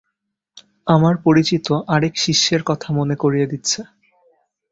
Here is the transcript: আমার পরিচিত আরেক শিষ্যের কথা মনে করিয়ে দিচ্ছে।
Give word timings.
আমার 0.87 1.15
পরিচিত 1.25 1.67
আরেক 1.87 2.13
শিষ্যের 2.17 2.61
কথা 2.63 2.87
মনে 2.93 3.15
করিয়ে 3.15 3.49
দিচ্ছে। 3.51 3.79